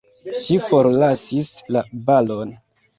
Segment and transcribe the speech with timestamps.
[0.43, 2.61] Ŝi forlasis la balon!